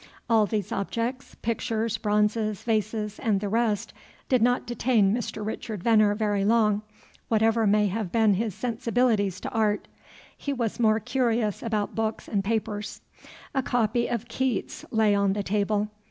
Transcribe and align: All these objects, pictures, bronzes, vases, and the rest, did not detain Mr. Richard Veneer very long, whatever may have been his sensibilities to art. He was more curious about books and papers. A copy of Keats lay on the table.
All 0.27 0.47
these 0.47 0.71
objects, 0.71 1.35
pictures, 1.43 1.99
bronzes, 1.99 2.63
vases, 2.63 3.19
and 3.19 3.39
the 3.39 3.49
rest, 3.49 3.93
did 4.29 4.41
not 4.41 4.65
detain 4.65 5.13
Mr. 5.13 5.45
Richard 5.45 5.83
Veneer 5.83 6.15
very 6.15 6.43
long, 6.43 6.81
whatever 7.27 7.67
may 7.67 7.85
have 7.85 8.11
been 8.11 8.33
his 8.33 8.55
sensibilities 8.55 9.39
to 9.41 9.49
art. 9.51 9.87
He 10.35 10.53
was 10.53 10.79
more 10.79 10.99
curious 10.99 11.61
about 11.61 11.93
books 11.93 12.27
and 12.27 12.43
papers. 12.43 13.01
A 13.53 13.61
copy 13.61 14.07
of 14.07 14.27
Keats 14.27 14.83
lay 14.91 15.13
on 15.13 15.33
the 15.33 15.43
table. 15.43 15.89